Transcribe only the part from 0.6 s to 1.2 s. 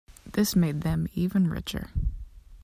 them